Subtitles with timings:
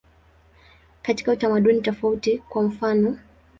[1.01, 3.17] Katika utamaduni tofauti, kwa mfanof.